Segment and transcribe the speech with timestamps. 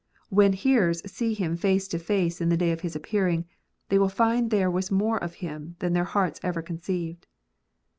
[0.29, 3.45] When hearers see Him face to face in the day of His appearing,
[3.89, 7.27] they will find there was more in Him than their hearts ever conceived.